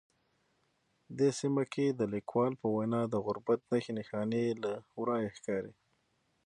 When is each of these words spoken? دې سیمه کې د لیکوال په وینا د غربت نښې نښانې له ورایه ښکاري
دې 1.17 1.29
سیمه 1.39 1.63
کې 1.73 1.85
د 1.89 2.01
لیکوال 2.13 2.53
په 2.61 2.67
وینا 2.75 3.01
د 3.09 3.15
غربت 3.25 3.59
نښې 3.71 3.91
نښانې 3.97 4.45
له 4.63 4.71
ورایه 4.99 5.29
ښکاري 5.37 5.73